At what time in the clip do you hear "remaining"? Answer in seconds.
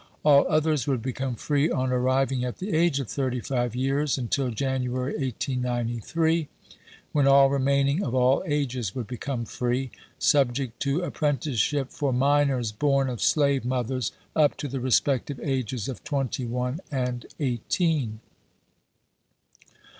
7.51-8.03